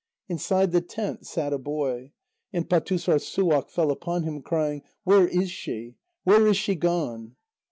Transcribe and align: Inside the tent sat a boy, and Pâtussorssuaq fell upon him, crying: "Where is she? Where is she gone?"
Inside 0.27 0.71
the 0.71 0.81
tent 0.81 1.27
sat 1.27 1.53
a 1.53 1.59
boy, 1.59 2.11
and 2.51 2.67
Pâtussorssuaq 2.67 3.69
fell 3.69 3.91
upon 3.91 4.23
him, 4.23 4.41
crying: 4.41 4.81
"Where 5.03 5.27
is 5.27 5.51
she? 5.51 5.93
Where 6.23 6.47
is 6.47 6.57
she 6.57 6.73
gone?" 6.73 7.35